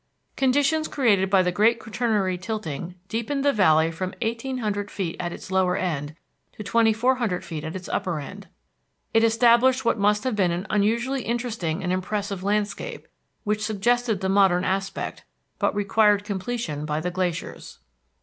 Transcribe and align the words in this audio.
Conditions 0.35 0.87
created 0.87 1.29
by 1.29 1.43
the 1.43 1.51
great 1.51 1.79
Quaternary 1.79 2.35
tilting 2.35 2.95
deepened 3.07 3.45
the 3.45 3.53
valley 3.53 3.91
from 3.91 4.15
eighteen 4.21 4.57
hundred 4.57 4.89
feet 4.89 5.15
at 5.19 5.31
its 5.31 5.51
lower 5.51 5.75
end 5.77 6.15
to 6.53 6.63
twenty 6.63 6.91
four 6.91 7.17
hundred 7.17 7.45
feet 7.45 7.63
at 7.63 7.75
its 7.75 7.87
upper 7.87 8.19
end. 8.19 8.47
It 9.13 9.23
established 9.23 9.85
what 9.85 9.99
must 9.99 10.23
have 10.23 10.35
been 10.35 10.49
an 10.49 10.65
unusually 10.71 11.21
interesting 11.21 11.83
and 11.83 11.93
impressive 11.93 12.41
landscape, 12.41 13.07
which 13.43 13.63
suggested 13.63 14.21
the 14.21 14.27
modern 14.29 14.63
aspect, 14.63 15.23
but 15.59 15.75
required 15.75 16.23
completion 16.23 16.83
by 16.83 16.99
the 16.99 17.11
glaciers. 17.11 17.77